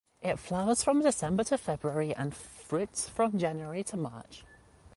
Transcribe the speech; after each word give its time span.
It 0.23 0.39
flowers 0.39 0.83
from 0.83 1.03
December 1.03 1.43
to 1.43 1.59
February 1.59 2.15
and 2.15 2.33
fruits 2.35 3.07
from 3.07 3.37
January 3.37 3.83
to 3.83 3.97
March. 3.97 4.43